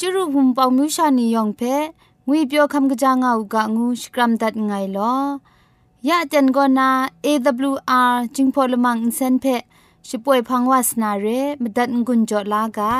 [0.00, 1.62] จุรุภุมปองมิวชานียองเพ
[2.26, 5.14] งวยเปียวคำกะจางอูกะงูสกรัมดัดไงลอ
[6.08, 6.90] ยะจันกอนา
[7.24, 9.46] AWR จิงพอลมังอินเซนเพ
[10.08, 11.26] ช่วยพังวาสนาเร
[11.62, 12.94] มดัดงุนจอลากา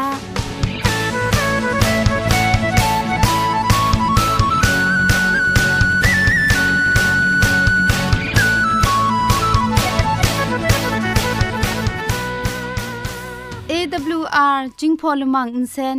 [13.71, 15.99] AWR จิงพอลมังอินเซน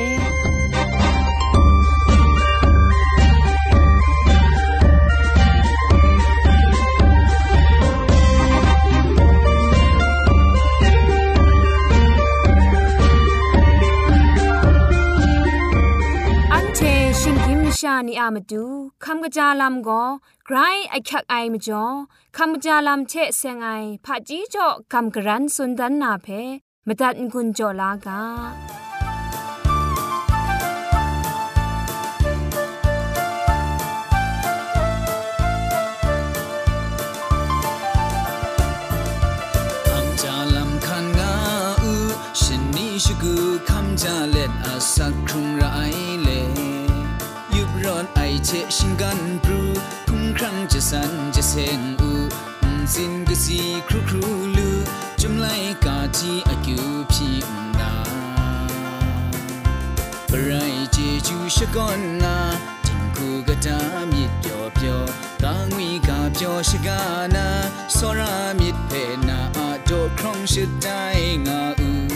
[17.81, 18.65] ชานีอามาดู
[19.05, 20.03] คำกระจาลำก็
[20.45, 20.57] ไกร
[20.89, 21.85] ไอคักไอมาจ่อ
[22.37, 23.67] คำกระจาลำเชะเซงไอ
[24.05, 26.27] ผาจีจ่อคำกระรันสุนดันนาเพ
[26.87, 28.21] มตัดกุญจ่อลากา
[43.05, 43.35] ชกู
[43.69, 45.65] คำจาเล็ดอาสักครุงไร
[48.45, 49.61] เชชิงกันปรู
[50.09, 52.11] คุ้มครั้งจะสันจะเซงอู
[52.93, 54.25] สินกสีครูครู
[54.57, 54.69] ลู
[55.21, 55.47] จุมไล
[55.85, 57.95] กาจีอากิวพี่อุดา
[60.31, 60.97] ปรายเจ
[61.27, 62.37] จูชะกอนนา
[62.85, 63.79] จิงคูกะตา
[64.11, 65.01] มิดเปียวเปียว
[65.43, 66.99] กางวีกาเปียวชะกา
[67.35, 67.47] นา
[67.97, 68.91] สรามิดเพ
[69.27, 71.03] นาอาโดครองชิดได้
[71.47, 72.10] งาอู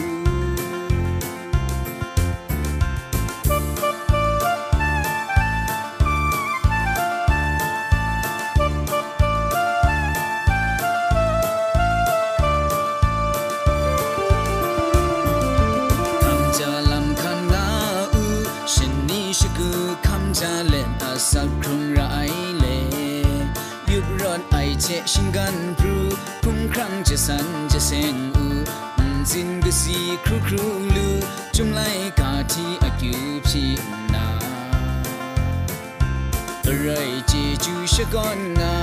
[38.60, 38.74] နာ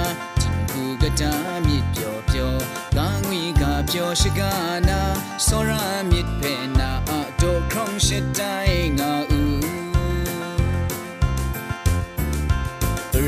[0.41, 1.33] ချင်ကူကတာ
[1.67, 2.61] မြစ်ပျော်ပျော်
[2.97, 4.41] ကာငွေကပျော်ရှိက
[4.89, 5.01] နာ
[5.47, 5.73] စောရ
[6.11, 9.63] မြစ်ဖဲနာအတော့ခေါင်းရှိတိုင်းငါဦး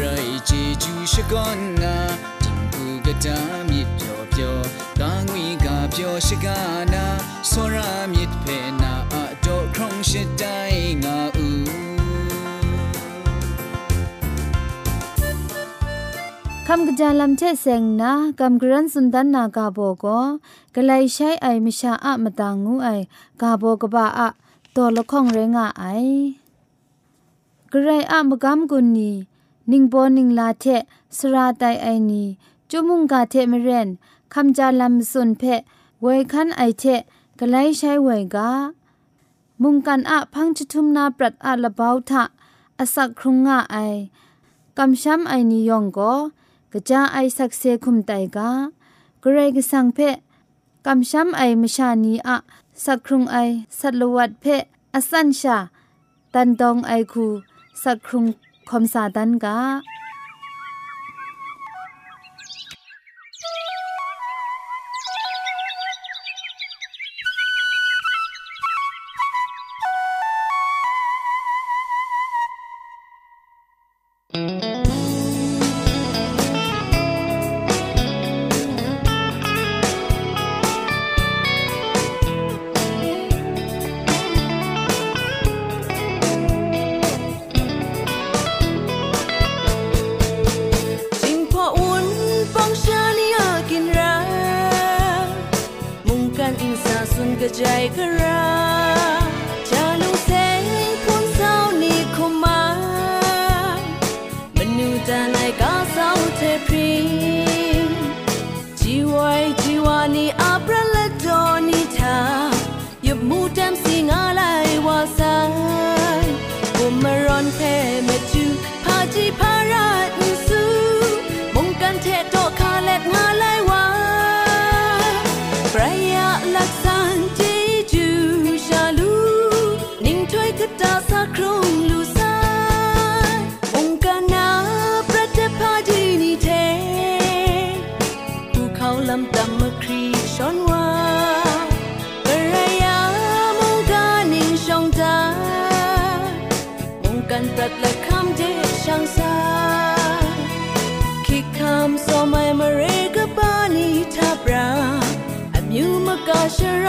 [0.00, 1.34] ရိုင်ချီကျူရှိက
[1.82, 1.96] နာ
[2.42, 3.38] ချင်ကူကတာ
[3.68, 4.64] မြစ်ပျော်ပျော်
[5.00, 6.46] ကာငွေကပျော်ရှိက
[6.94, 7.06] နာ
[7.50, 7.78] စောရ
[8.12, 8.33] မြစ်
[16.68, 20.20] คำกระจาลำเชเซงนะกำกรันสุนดันนากาโบก็
[20.74, 22.88] กลายใช้ไอมิชาอะมตางูไอ
[23.40, 24.28] กาโบกบ้าอะ
[24.74, 25.84] ตัวละข้องเรงาไอ
[27.72, 29.10] กระไรอะมกำกุนนี
[29.70, 30.64] นิงโบนิงลาเท
[31.16, 32.22] สราไตไอนี
[32.70, 33.88] จุมุงกาเทมเรน
[34.32, 35.60] คำจาลำสุนเพะ
[36.02, 36.84] เวคันไอเท
[37.38, 38.50] กไลใช้เวกา
[39.62, 42.22] มุงกันอะพังจุทุมนาปรัดอะละบาวทะ
[42.78, 43.76] อสักครุงงะไอ
[44.78, 46.12] กำช้ำไอนิยองก็
[46.76, 48.50] กะจาไอสักเซคุมไตกา
[49.22, 49.98] กรกสังเพ
[50.86, 52.36] กำช้ำไอมชานีอะ
[52.84, 53.36] สักครุงไอ
[53.78, 54.44] สัตลวัดเพ
[54.94, 55.58] อสันชา
[56.34, 57.26] ตันดองไอคู
[57.82, 58.24] สักครุง
[58.68, 59.56] คอมสาดันกา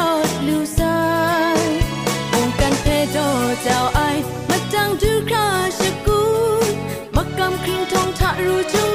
[0.10, 0.96] อดลูซา
[2.34, 3.18] มงกันเพโด
[3.64, 4.00] เจ้าไอ
[4.50, 5.48] มาจังดูครา
[5.80, 6.22] ชกู
[7.16, 8.95] มากำคริงทองทะรูจง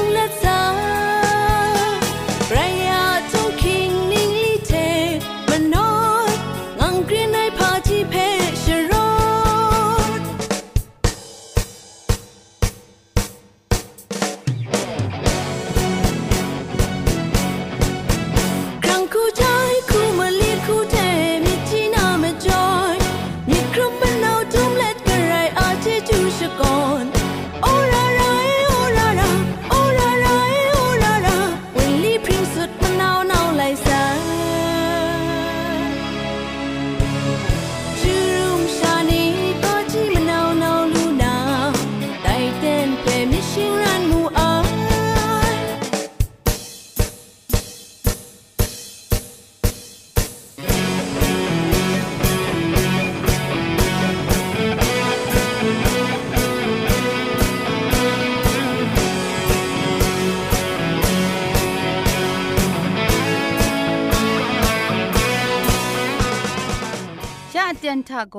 [68.11, 68.37] ทาโก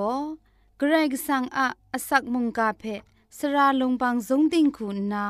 [0.78, 2.84] เกรกสังอะอสักมุงกาเพ
[3.38, 5.26] สระลงบางสงติงคุณนา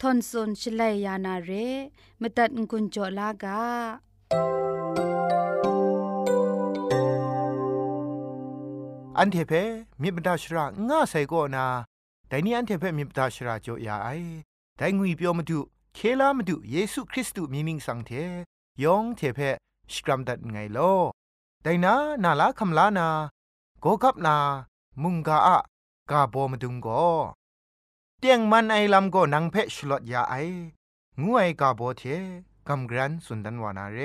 [0.00, 1.50] ทอนซนชลัยยานาเร
[2.20, 3.62] มตัดกุญจลากา
[9.18, 9.52] อันเทเพ
[10.02, 11.66] มิบดาชราง่าใส่ก็นา
[12.28, 14.08] แต่นี่อันเทเพมิบดาชราจ่อยาไอ
[14.76, 15.58] แต่งุยเปียวมาดู
[15.94, 18.10] เคลามาดูเยซูคริสต์มีมิงสังเท
[18.82, 19.40] ยองเทเพ
[19.92, 20.78] สกรัมดัดไงโล
[21.62, 23.08] แต่นานาลาคำลานา
[23.86, 24.36] โกกับนา
[25.02, 25.58] มุงกาอะ
[26.10, 27.04] กาโบมาดุงก็
[28.18, 30.34] เตียงมันไอลำก็นังเพชลอดยาไอ
[31.20, 32.02] งูไอกาโบเท
[32.68, 33.98] กำกรันสุนดันวานาเร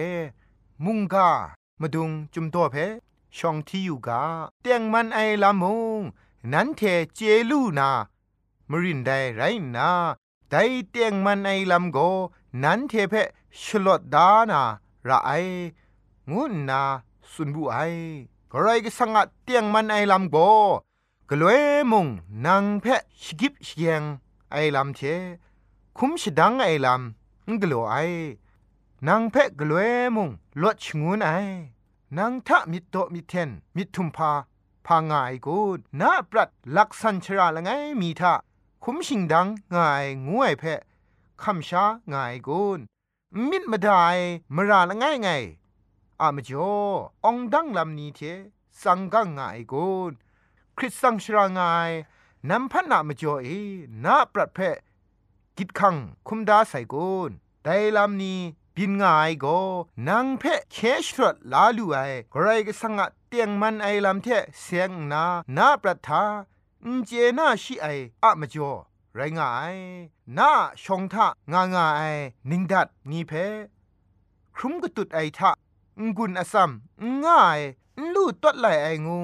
[0.84, 1.28] มุงกา
[1.82, 2.76] มาดุงจุมตัวเพ
[3.38, 4.22] ช่องที่อยู่กา
[4.62, 5.66] เตียงมันไอลำม
[6.00, 6.02] ง
[6.52, 6.82] นั้นเท
[7.16, 7.20] เจ
[7.50, 7.90] ลูนา
[8.70, 9.42] มรินไดไร
[9.76, 9.90] นา
[10.50, 10.56] ได
[10.90, 11.98] เตียงมันไอลำโก
[12.64, 13.14] นั้นเทเพ
[13.64, 14.62] ชลอดดานา
[15.08, 15.32] ระไอ
[16.32, 16.82] งุนนา
[17.32, 17.78] สุนบุไอ
[18.54, 20.36] กรก็สังกัดเตียงมันไอลำโบ
[21.30, 22.08] กลวยมุง
[22.46, 22.86] นางเพ
[23.22, 24.02] ชกิบเชียง
[24.52, 25.00] ไอลำเท
[25.98, 27.96] คุมชดังไอลำงกลัวไอ
[29.08, 30.30] นางเพกลวยมุง
[30.62, 31.30] ลดชงุนไอ
[32.18, 34.32] นางทะมิโตมิเทนมิทุมพา
[34.86, 35.60] พางายกู
[36.00, 37.70] นาปรัดลักษันชราละไง
[38.02, 38.34] มีทะ
[38.84, 40.64] คุมชิงดังงายงวยเพ
[41.44, 42.80] คำชางายกูน
[43.50, 44.06] มิดมาได้
[44.56, 45.30] มราละไงไง
[46.22, 46.74] อามจ่อ
[47.26, 48.22] องดังลำนี้เท
[48.84, 49.40] สังกังไง
[49.72, 49.88] กู
[50.78, 51.92] คริสสังชรางาย
[52.50, 53.48] นำพันนามจ่อเอ
[54.06, 54.60] นาปรัดเพ
[55.58, 55.96] กิดขัง
[56.28, 57.32] คุมดาใส่กูน
[57.64, 58.40] ไดลำนี้
[58.76, 59.60] บินง่ายก็
[60.08, 61.98] นางเพะเคชรดลาลูไอ
[62.32, 64.28] ใครก็สังกเตียงมันไอลำเท
[64.62, 65.24] เสียงนา
[65.58, 66.24] นาประทา
[66.84, 67.88] อเจนาชิไอ
[68.24, 68.72] อะมจ่อ
[69.16, 69.76] ไรง่าย
[70.38, 70.52] นา
[70.84, 72.02] ชงทะงางาไอ
[72.50, 73.32] นิงดัดนีเพ
[74.56, 75.52] ครุมกตุดไอทะ
[76.18, 76.72] งุนอซัม
[77.24, 77.60] ง่าย
[78.14, 79.20] ลู่ตัดไหลไองู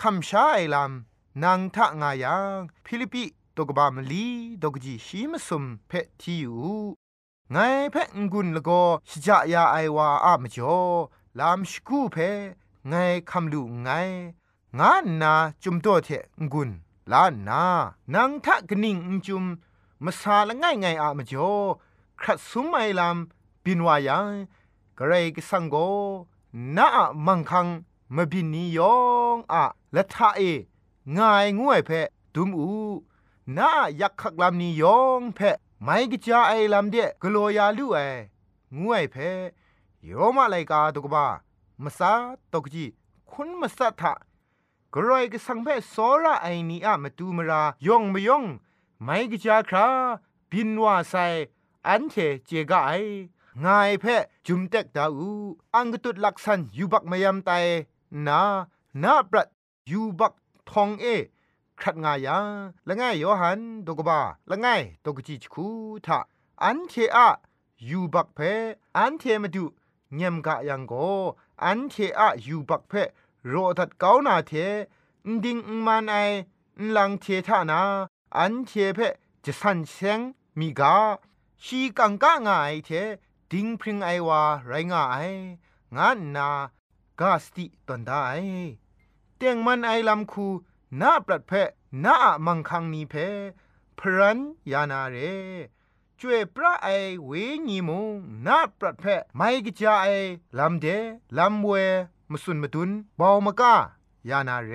[0.00, 3.24] คำช้าไอลำนางทะงายังฟิลิปิ
[3.56, 4.26] ตกบามลี
[4.62, 6.60] ดกจีชีมสุมเพทีอยู่
[7.52, 7.56] ไง
[7.90, 10.78] เพงกุนละก็ชจายาไอวาอามจ่อ
[11.38, 12.16] ลามสกูเพ
[12.88, 12.94] ไง
[13.30, 13.90] คำลูไง
[14.78, 16.08] งานนาจุมตัวเท
[16.42, 16.70] งกุน
[17.12, 17.62] ลานนา
[18.14, 18.96] นังทะกนิ่ง
[19.26, 19.44] จุม
[20.04, 21.52] มาซาละง่ายไงอามจ่อ
[22.20, 23.16] ครัดสุมไอลาม
[23.64, 24.32] บินวายัง
[24.98, 25.76] กระไรก็สังโก
[26.76, 26.86] นา
[27.26, 27.66] มังคัง
[28.16, 28.96] มบินนิยอ
[29.34, 30.40] งอะละทะเอ
[31.16, 31.90] ง่ายง่วยเพ
[32.34, 32.70] ดุมอู
[33.56, 33.68] นา
[34.00, 35.40] ยักขักลำนิยองเพ
[35.82, 37.98] ไม่กจาไอลำเดกลัวยาลูไอ
[38.78, 39.16] งวยเพ
[40.08, 41.26] ยอมาไลกาตุกบา
[41.82, 42.12] มสา
[42.52, 42.84] ตกจี
[43.30, 44.12] คุณมสัทธะ
[44.94, 48.44] กรอยก็สังเพสอระไอนีอะมาตูมรายองมยอง
[49.02, 49.86] ไม่กจาครา
[50.50, 51.14] บินว่าไซ
[51.86, 52.92] อันเทเจกาไอ
[53.64, 54.04] งายเพ
[54.46, 55.30] จุมเต็กดาอู
[55.74, 57.50] อังกตุดลักษันยูบักมายามไต
[58.26, 58.40] นา
[59.02, 59.48] นาบรัด
[59.90, 60.34] ยูบัก
[60.70, 61.04] ทองเอ
[61.80, 62.38] ครัดงายา
[62.88, 64.20] ละง่ายโยหันตกบา
[64.50, 65.66] ละง่ายตกจิจคู
[66.06, 66.18] ทะ
[66.62, 67.28] อันเทอะ
[67.88, 68.38] ยูบักเพ
[68.96, 69.64] อันเทมาดู
[70.14, 70.92] เงียมกะยังโก
[71.64, 72.92] อันเทอะยูบักเพ
[73.48, 74.52] โรดัดเกานาเท
[75.42, 76.14] ดิงมันไอ
[76.96, 77.80] ลังเททานา
[78.38, 78.98] อันเทเพ
[79.44, 80.20] จะสันเซง
[80.58, 80.94] มีกา
[81.64, 82.90] ชีกังกะงายเท
[83.52, 85.30] ดิ้งพริงไอวาไรงาย
[85.96, 86.48] งานนา
[87.20, 88.24] กาสติตันได้
[89.36, 90.46] เตียงมันไอลำคู
[91.00, 91.52] นาปรัดเพ
[92.04, 93.14] นามังคังนีเพ
[93.98, 94.38] พรัน
[94.72, 95.16] ยานาเร
[96.20, 96.88] จวยพระไอ
[97.26, 97.30] เว
[97.68, 98.10] ญีมง
[98.46, 99.04] นาปรัดเพ
[99.36, 100.08] ไม่กจาไอ
[100.58, 100.86] ลำเด
[101.38, 101.70] ลำเว
[102.30, 103.74] มสุนมตุนบาวมกา
[104.28, 104.72] ยานาเร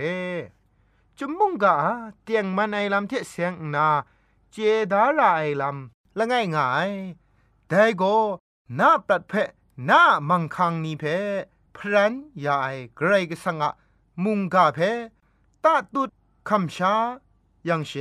[1.17, 1.75] จุมมุงกา
[2.23, 3.87] เตียงมันไอลำเทเสียงนา
[4.51, 4.55] เจ
[4.91, 6.91] ดาราไอลำละง่ายง่าย
[7.67, 8.15] แต่ก็
[8.79, 9.33] นาปรัดเพ
[9.89, 11.03] นามังคังนีเพ
[11.75, 12.13] พรัน
[12.43, 13.69] ยาไอเกรกสังะ
[14.23, 14.79] มุงกาเพ
[15.63, 16.09] ตาตุด
[16.49, 16.93] คำชา
[17.67, 17.91] ยังเช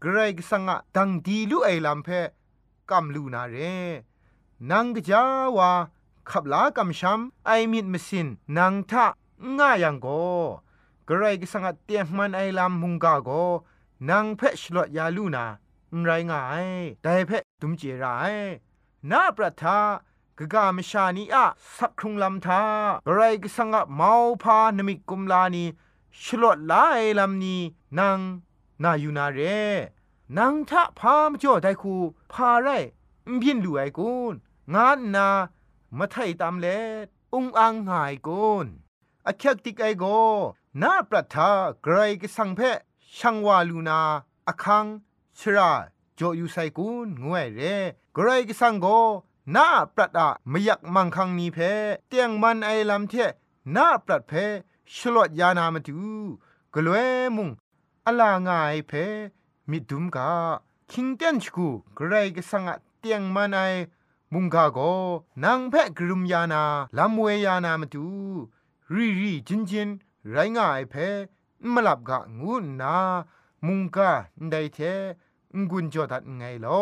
[0.00, 2.08] เกรกสังะดังดีลุไอลำเพ
[2.90, 3.56] กำลูนาเร
[4.70, 5.22] นังกจา
[5.56, 5.70] วา
[6.30, 9.06] ขับลากำช้ำไอมิดมสินนังทะ
[9.58, 10.06] ง่ายังโก
[11.06, 13.30] เกรกสังะเตียงมันไอลำมุงกาโก
[14.08, 15.44] นังเพชลดยาลูนา
[16.04, 16.66] ไรง่าย
[17.02, 17.30] แต่เพ
[17.60, 18.34] ตุมเจราย
[19.08, 19.78] นาประทา
[20.38, 22.62] กกามชานีอะสักครุงลำทา
[23.08, 25.64] กรกสังะเมาพานมิกุมลานี
[26.22, 27.60] ชลดลายลำนี้
[27.98, 28.18] นาง
[28.82, 29.40] นายูนาเร
[30.38, 31.94] นางทะพามจ่อไดคู
[32.32, 32.68] พาไร
[33.40, 34.34] บินดูไอกุน
[34.74, 35.28] งานนา
[35.98, 36.66] มาไทยตามเล
[37.34, 38.66] อุงอังหายกุน
[39.26, 40.04] อคักติกไอโก
[40.82, 41.50] นาประทา
[41.82, 42.60] ไกรกสังเพ
[43.16, 44.00] ช่างวาลูนา
[44.48, 44.86] อคัง
[45.38, 45.72] ชรา
[46.18, 47.60] จออยู่ไซกุนงวยเร
[48.22, 48.86] ไรกสังโก
[49.54, 51.58] นาปรัดอะมยักมังคังนีเพ
[52.08, 53.14] เตียงมันไอลำเท
[53.74, 54.32] นาปรัดเพ
[54.94, 55.98] ชลดยานามาดู
[56.74, 57.48] กลวยมุง
[58.06, 58.92] อลางายเพ
[59.70, 60.30] มิดุมกา
[60.90, 63.58] คิงเตียนชกูไกรกสังอะเตียงมันไอ
[64.32, 64.78] มุงกาโก
[65.44, 66.62] นางเพกรุมยานา
[66.98, 68.06] ลำเวยานามาดู
[68.94, 69.88] รีรีจินจิน
[70.30, 70.94] ไรงายเพ
[71.72, 72.94] มลับกะงูนา
[73.66, 74.10] มุงกา
[74.50, 74.78] ได้เท
[75.70, 76.80] งุนจอดัดไงลอ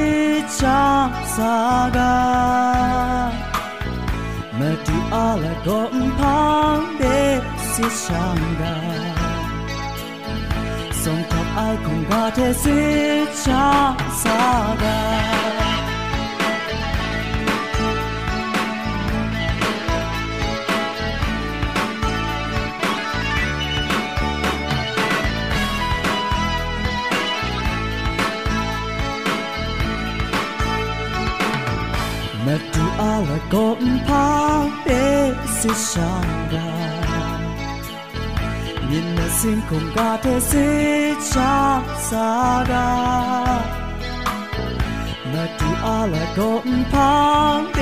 [0.59, 2.15] cha sa ga
[4.59, 5.98] mà tu a là gom pang
[7.82, 8.74] để si sang ga
[10.92, 12.70] song thap ai không có thể si
[13.44, 15.00] cha sa ga
[32.46, 33.66] มาดูอะไรก็
[34.06, 34.30] พั
[39.30, 40.68] งเดสิช่างได้ยินมาสิ่งคงกาเทสิ
[41.32, 41.56] ชา
[42.08, 42.28] สา
[42.70, 42.90] ดา
[45.32, 46.50] มาดูอะไรก็
[46.92, 47.14] พั
[47.56, 47.80] งเด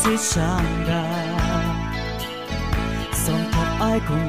[0.00, 1.06] สิช่างได้
[3.24, 4.22] สองทับไอคง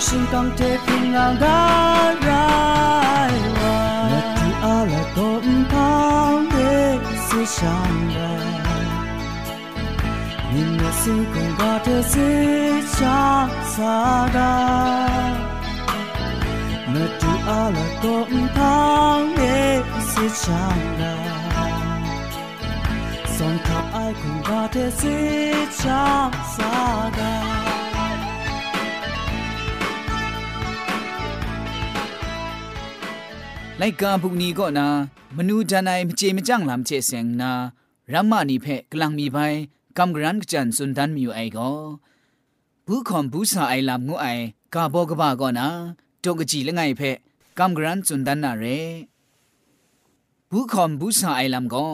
[0.00, 2.48] sinh tam thế phun là đã ra
[3.62, 6.98] là thì a là tổn thao để
[7.30, 8.30] sự sang ra
[10.54, 14.68] nhưng mà xin cũng có thể sẽ xa xa ra
[16.86, 19.82] mà tu a là tổn thao để
[20.14, 21.16] sự sang ra
[23.26, 27.49] song thao ai cũng có thể sẽ xa xa ra
[33.82, 34.86] ไลกาบุกนี้ก็นา
[35.36, 37.52] มนูจานายมเจมจังลำเจเซงนา
[38.12, 39.36] รัมมานีเพกลังมีไป
[39.98, 41.70] กำกรันกจันสุนทันมีอยู่ไอก็
[42.86, 44.26] ผู้คอมผู้สาไอลำงูไอ
[44.74, 45.68] กาบอกบ้าก็นา
[46.22, 47.02] ตกจีละไงเพ
[47.58, 48.64] กำกรันสุนทันนาเร
[50.50, 51.88] ผู้คอมผู้สาไอลำก็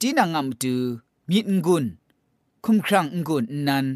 [0.00, 0.74] จีนางงำตู
[1.30, 1.84] มีงกุน
[2.64, 3.86] คุมครังงกุนนัน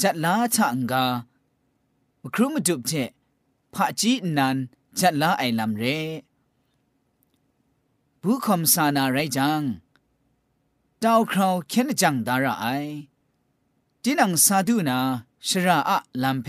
[0.00, 1.04] จัดลาชะงกา
[2.34, 2.92] ครุมจุบเจ
[3.74, 4.56] พระจีนัน
[4.98, 5.86] จัดลาไอลำเร
[8.26, 9.62] ผู้คมสานาไรจัง
[11.04, 12.66] ดาวคราวเข็นจังดาระไอ
[14.02, 14.98] จินังซาดูนา
[15.48, 16.48] ชราอะลัมเพ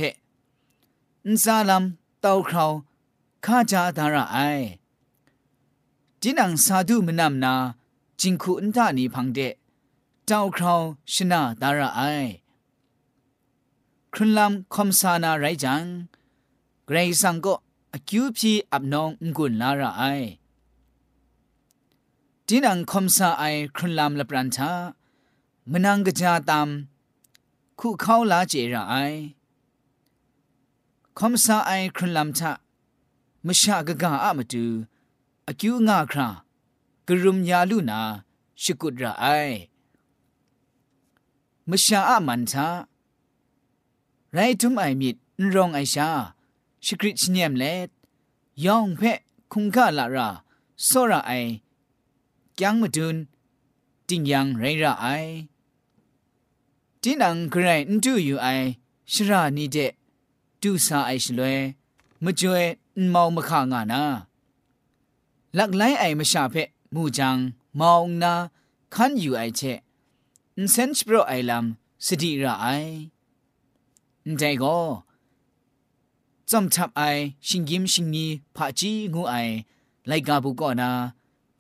[1.32, 1.84] นซาลัม
[2.24, 2.72] ดาวคราว
[3.46, 4.38] ข้าจาดาระไอ
[6.22, 7.54] จินังซาดูมนำนา
[8.20, 9.40] จิงคูอันตานีพังเด
[10.30, 10.82] ดาวคราว
[11.14, 12.02] ชนะดาระไอ
[14.14, 15.84] ครุนลัมคมสานาไรจัง
[16.86, 17.56] เกรซังก็
[17.94, 20.04] อคิวพีอับนองงุนลาระไอ
[22.50, 23.44] ดินังคมซาไอ
[23.76, 24.72] ครุนลามละปรันทา
[25.72, 26.70] มนังกจาตาม
[27.80, 28.96] คู่เข้าลาเจระไอ
[31.18, 32.52] คมซาไอครุนลามทะ
[33.46, 34.66] มชากะกาอะมตู
[35.48, 36.28] อคิวงาครา
[37.08, 38.00] กรุมยาลุนา
[38.62, 39.26] ชิกุดระไอ
[41.70, 42.68] มชาอะมันทะ
[44.34, 46.10] ไรทุมไอมิดนรองไอชา
[46.86, 47.90] ชิกริชเนียมเลด
[48.66, 49.20] ยองเพะ
[49.52, 50.30] คุงกะละรา
[50.86, 51.34] โซระไอ
[52.62, 53.18] ยังมาดุน
[54.08, 55.06] ติงยังไรระไอ
[57.02, 58.48] จินังกรายนดูอยู่ไอ
[59.12, 59.78] ชรานีเด
[60.62, 61.58] ดูซาไอชลวย
[62.24, 62.64] มจวย
[63.14, 64.04] มองมะขางานา
[65.56, 66.56] หลักไลไอมาชาเพ
[66.94, 67.38] มูจัง
[67.80, 68.34] มองนา
[68.94, 69.62] คันอยู่ไอเช
[70.60, 71.66] นเซนชโปรไอลัม
[72.06, 72.66] สติระไอ
[74.38, 74.80] ใจก็
[76.50, 77.02] จอมทับไอ
[77.48, 79.36] ชิงยิมชิงนีผาจีงูไอ
[80.08, 80.90] ไลกาบุกอนา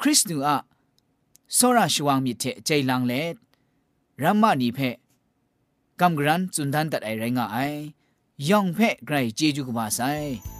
[0.01, 0.57] คริสตูอะ
[1.57, 3.21] စောရရှိဝံမြစ်တဲ့ကျိလန်လေ
[4.21, 4.95] ရမ္မနီဖက်
[5.99, 7.79] ကမ်ဂရန်ဇွန်ဒန်တတ်အိုင်ရငါအိုင်
[8.49, 10.54] ယောင်ဖက်ဂရိုင်ဂျေဂျူကပါဆိုင်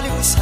[0.00, 0.40] 留下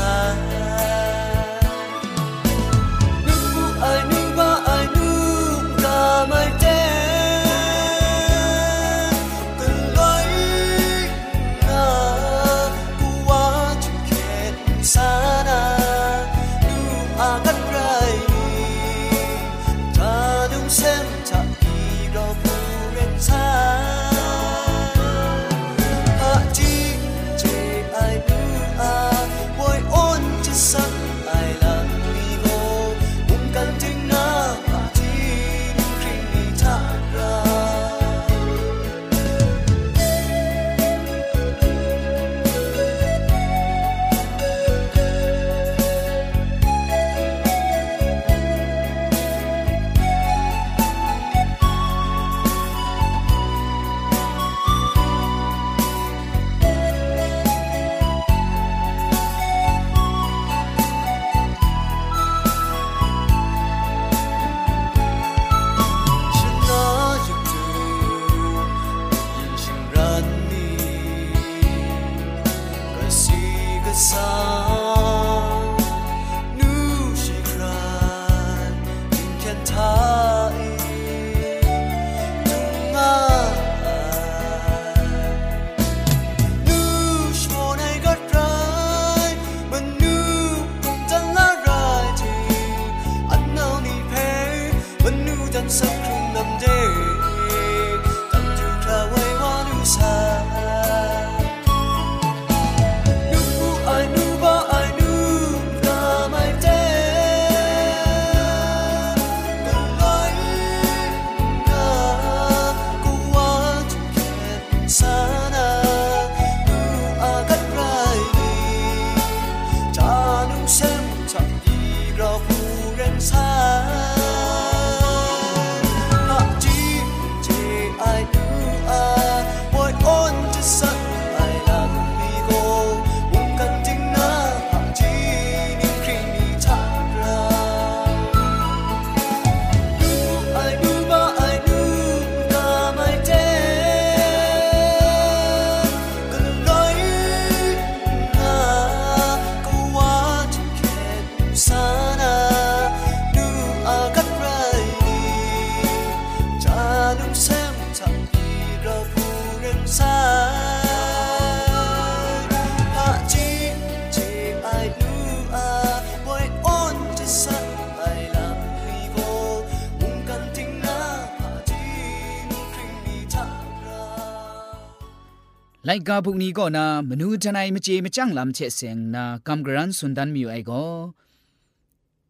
[175.86, 180.84] ไลกาพวกนี้ก็นามนูทนายมเจมจังลำเชเซงนากำกรันสุนดันมิวไอก็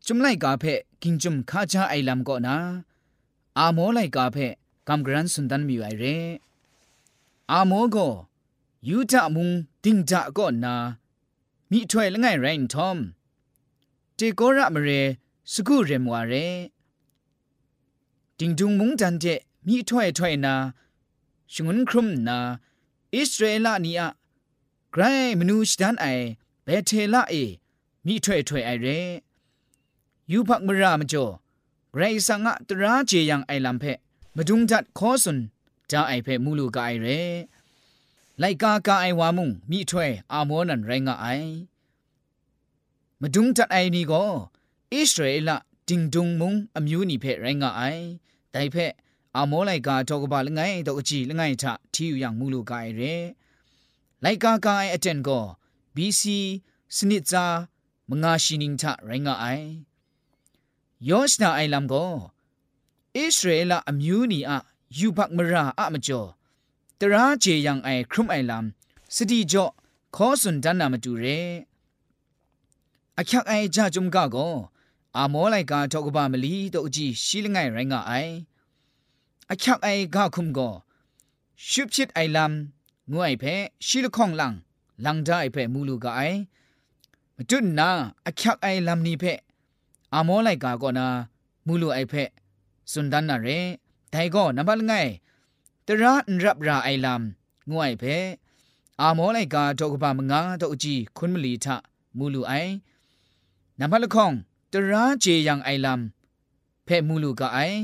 [0.07, 0.65] จุมไลกาเพ
[1.03, 2.57] กิงจุมข้าจ้าไอลำก็นา
[3.59, 4.37] อาโมไลกาเพ
[4.89, 6.05] กำกรันสุนดันมิวไอเร
[7.51, 8.09] อาโมก็
[8.89, 9.49] ยูทะมุง
[9.85, 10.75] ติงจะก็นา
[11.71, 12.99] มิถ้วยละไงไรนทอม
[14.17, 14.91] เจโกระมเร
[15.53, 16.33] สกุเรมวาเร
[18.39, 19.25] ติงดุงมุงจันเจ
[19.67, 20.55] มิถ้วยถ้วยนา
[21.53, 22.39] ชงุนครุมนา
[23.16, 24.10] อิสราเอลนี่อะ
[24.92, 25.04] ไกร
[25.40, 26.08] มนูชดันไอ
[26.64, 27.34] เบเทลาเอ
[28.06, 28.88] มีถ้วยถ้วยไอเร
[30.32, 31.26] ยูพักมรามจ่อ
[31.92, 33.84] ไกรสังะตราเจยังไอลำเพ
[34.36, 35.38] มาดุงจัดขอสุน
[35.92, 37.08] จาไอเพมูลูกาไอเร
[38.40, 41.28] ไลกากาไอวามุงมีถ้วยอาโมนันไรงะไอ
[43.22, 44.24] มาดุงจัดไอนี่ก็
[44.94, 45.50] อิสราเอล
[45.88, 47.24] ดิงดุงมุงอมิวนี่เ
[49.39, 53.27] အမောလိုက်ကာတော့ကပါလငိုင်းတော့အကြည့်လငိုင်းထထီယူရငူလိုကရယ်
[54.25, 55.45] လိုက်ကာကိုင်အတန်ကော
[55.95, 56.23] BC
[56.97, 57.45] စနစ်စာ
[58.11, 59.67] မငါရှိနင်းထရိုင်းငါအိုင်
[61.09, 62.17] ယောရှနာအိုင်လမ်ကောဣ
[63.15, 64.53] သရေလအမျိုးနီအ
[64.99, 66.29] ယူဘတ်မရာအမကျော်
[67.01, 68.65] တရာဂျေယံအိုင်ခရုမိုင်လမ်
[69.15, 69.73] စတိကျော့
[70.17, 71.41] ခေါ်စွန်ဒန်နာမတူရဲ
[73.21, 74.55] အချက်အိုင်ကြဂျုံကော
[75.17, 78.33] အာမောလိုက်ကာတော့ကပါမလီတော့အကြည့်ရှိလငိုင်းရိုင်းငါအိုင်
[79.53, 80.75] အချောက်အိုင်ဂါခုမကို
[81.69, 82.53] ရှုပ်ချစ်အိုင်လမ်
[83.13, 83.55] ငွအိုင်ဖဲ
[83.87, 84.55] ရှီလခေါင်လန်
[85.05, 86.39] လန်ဒိုင်ဖဲမူလူကအိုင်
[87.37, 87.91] မတွနာ
[88.29, 89.33] အချောက်အိုင်လမ်နီဖဲ
[90.15, 91.07] အမောလိုက်ကာကောနာ
[91.67, 92.23] မူလူအိုင်ဖဲ
[92.91, 93.59] စွန်ဒန်နာရဲ
[94.13, 95.11] ဒိုင်ကောနံပါတ်ငိုင်
[95.87, 97.23] တရာန်ရပ်ရာအိုင်လမ်
[97.71, 98.17] ငွအိုင်ဖဲ
[99.01, 101.67] အမောလိုက်ကာတော့ကပါမငါတော့အကြီးခွန်းမလီထ
[102.19, 102.73] မူလူအိုင်
[103.81, 104.35] နံပါတ်ခေါင်
[104.73, 106.01] တရာဂျေယန်အိုင်လမ်
[106.87, 107.79] ဖဲမူလူကအိုင်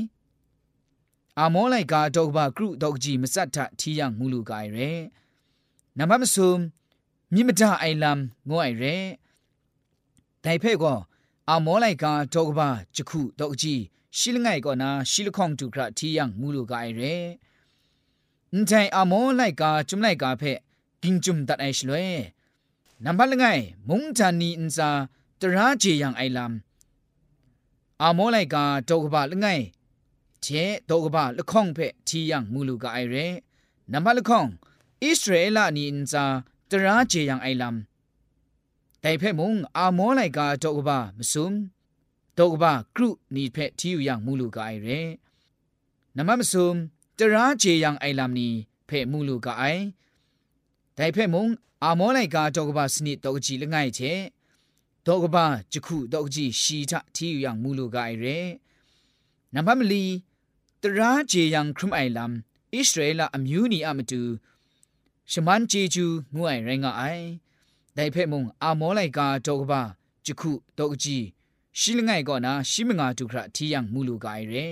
[1.41, 4.89] အမောလိုက်ကအတော့ဘကရုတော့ကြီးမစတ်ထထီရမူလူကရဲ
[5.97, 6.51] နမမဆုံ
[7.33, 8.95] မြင့်မတအိုင်လမ်ငိုအိုင်ရဲ
[10.43, 10.99] တိုင်ဖဲ့ကော
[11.49, 12.59] အမောလိုက်ကတော့ဘ
[12.95, 13.81] ချခုတော့ကြီး
[14.17, 17.13] ရှိလငိုင်ကောနာရှိလခေါင်တူခရထီရမူလူကရဲ
[18.51, 20.57] အန်တိုင်အမောလိုက်ကကျွမ်လိုက်ကဖဲ့
[21.01, 22.05] ကင်းကျွမ်တတ်အိုင်ရှလွဲ
[23.03, 24.89] နံပါတ်လငိုင်မုံချန်နီအန်စာ
[25.41, 26.53] တရာဂျေယံအိုင်လမ်
[28.03, 28.55] အမောလိုက်က
[28.89, 29.63] တော့ဘလငိုင်
[30.42, 30.46] เจ
[30.86, 31.78] โตกบะละข้องเพ
[32.08, 33.16] ทียังมูลูกาไอเร
[33.92, 34.46] นำบัลละข้อง
[35.04, 36.24] อิสราเอลนีอินซา
[36.70, 41.52] ตราเจยังไอลำแต่เพมุงอามอไลกาโตกบะมซุม
[42.34, 44.88] โตกบะกรุนีเพทีอยู่ยังมูลูกาไอเร
[46.16, 46.76] นำมะมซุม
[47.18, 48.48] ตราเจยังไอลำนี
[48.86, 49.64] เพมูลูกาไอ
[50.94, 51.48] แต่เพ่มง
[51.84, 54.00] อาโมไลกาตอกบาสนิตอกจีละไงเช
[55.06, 58.26] ตอกบาจุคุตอกจีชีทะที่อยู่อย่างมูลูกาไอเร
[59.54, 60.04] นับมลี
[60.82, 62.32] ตราเจยังครุมไอลัม
[62.74, 64.22] อิสราเอลอมิวนีอามาตู
[65.32, 66.06] ชมันเจจู
[66.36, 67.02] งวยไรงาไอ
[67.94, 69.80] แต่เพ่มงอาโมไลกาตอกบา
[70.24, 71.16] จุคุตอกจี
[71.78, 74.66] ရှိလငိုင်ကောနာရှိမငါတုခရတီယံမူလူကအိုင်ရဲ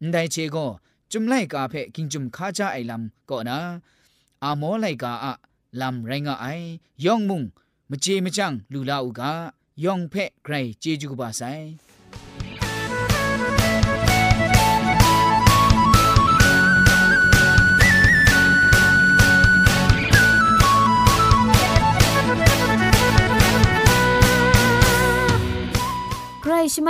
[0.00, 0.70] အန်တိုင်ချေကို
[1.10, 3.58] จุมไลกาเพ่กิงจุมคาจาไอลัมก็นา
[4.44, 5.32] อาโมไลกาอะ
[5.80, 6.46] ลำไรงะไอ
[7.04, 7.42] ยองมุง
[7.90, 8.80] มเจมจังลู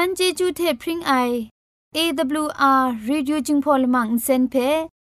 [0.02, 1.14] มันเจจูเทพริงไอ
[1.96, 4.70] AWR Reducing Polymer Insen Phe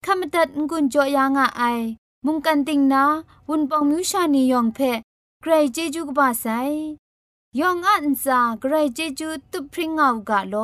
[0.05, 1.81] ขมตัดงุนจอยางอ้าย
[2.27, 3.05] มุงกันติงนา
[3.49, 4.79] วุนปองมิวชานียองเพ
[5.41, 6.47] ใครเจจูกบาไซ
[7.61, 10.55] ยองอันซาใครเจจูตุพริ้งเอากาโล